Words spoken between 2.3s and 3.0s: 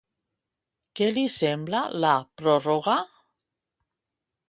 pròrroga?